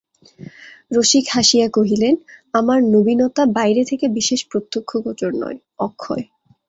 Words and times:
রসিক 0.91 1.25
হাসিয়া 1.27 1.67
কহিলেন, 1.69 2.15
আমার 2.53 2.79
নবীনতা 2.93 3.43
বাইরে 3.57 3.81
থেকে 3.85 4.05
বিশেষ 4.17 4.39
প্রত্যক্ষগোচর 4.51 5.31
নয়– 5.35 5.59
অক্ষয়। 5.79 6.23